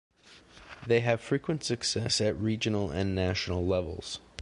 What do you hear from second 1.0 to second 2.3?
have frequent success